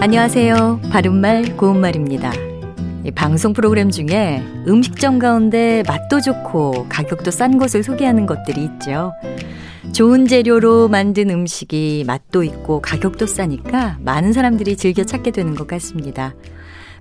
[0.00, 0.80] 안녕하세요.
[0.92, 2.32] 바른말 고운말입니다.
[3.16, 9.12] 방송 프로그램 중에 음식점 가운데 맛도 좋고 가격도 싼 곳을 소개하는 것들이 있죠.
[9.92, 16.32] 좋은 재료로 만든 음식이 맛도 있고 가격도 싸니까 많은 사람들이 즐겨 찾게 되는 것 같습니다.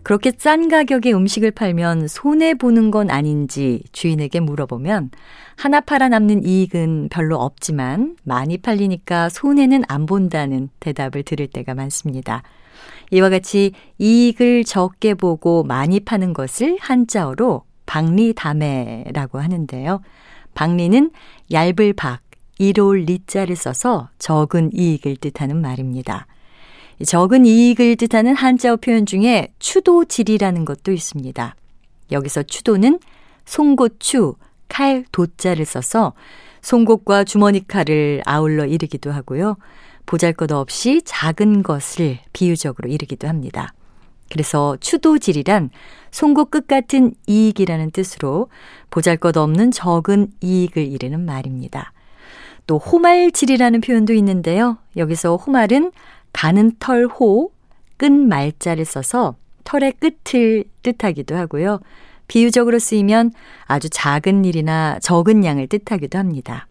[0.08, 5.12] 그렇게 싼 가격의 음식을 팔면 손해보는 건 아닌지 주인에게 물어보면
[5.58, 12.42] 하나 팔아 남는 이익은 별로 없지만 많이 팔리니까 손해는 안 본다는 대답을 들을 때가 많습니다.
[13.12, 20.00] 이와 같이 이익을 적게 보고 많이 파는 것을 한자어로 박리담해라고 하는데요.
[20.54, 21.12] 박리는
[21.52, 22.22] 얇을 박,
[22.60, 26.28] 이로울 리자를 써서 적은 이익을 뜻하는 말입니다.
[27.06, 31.56] 적은 이익을 뜻하는 한자어 표현 중에 추도질이라는 것도 있습니다.
[32.12, 33.00] 여기서 추도는
[33.46, 34.36] 송곳추,
[34.68, 36.14] 칼, 도자를 써서
[36.62, 39.58] 송곳과 주머니 칼을 아울러 이르기도 하고요.
[40.06, 43.74] 보잘 것 없이 작은 것을 비유적으로 이르기도 합니다.
[44.30, 45.70] 그래서 추도질이란
[46.12, 48.50] 송곳 끝 같은 이익이라는 뜻으로
[48.90, 51.94] 보잘 것 없는 적은 이익을 이르는 말입니다.
[52.66, 54.78] 또 호말질이라는 표현도 있는데요.
[54.98, 55.92] 여기서 호말은
[56.34, 57.52] 가는 털 호,
[57.98, 61.80] 끈 말자를 써서 털의 끝을 뜻하기도 하고요.
[62.28, 63.32] 비유적으로 쓰이면
[63.66, 66.68] 아주 작은 일이나 적은 양을 뜻하기도 합니다.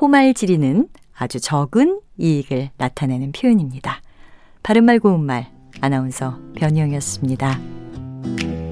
[0.00, 4.02] 호말지리는 아주 적은 이익을 나타내는 표현입니다.
[4.62, 8.63] 바른말 고운말 아나운서 변희영이었습니다.